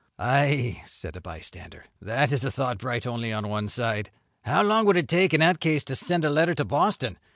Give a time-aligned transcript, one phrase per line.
[0.17, 4.09] "Ay," said a bystander, "that is a thought bright only on one side.
[4.45, 7.19] How long would it take, in that case, to send a letter to Boston?